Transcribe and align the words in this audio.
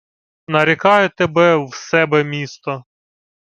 —Нарікаю 0.47 1.09
тебе 1.09 1.55
в 1.65 1.73
себе 1.73 2.23
місто. 2.23 2.83